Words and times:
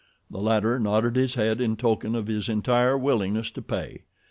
The 0.31 0.41
latter 0.41 0.79
nodded 0.79 1.15
his 1.15 1.35
head 1.35 1.61
in 1.61 1.75
token 1.77 2.15
of 2.15 2.25
his 2.25 2.49
entire 2.49 2.97
willingness 2.97 3.51
to 3.51 3.61
pay. 3.61 4.01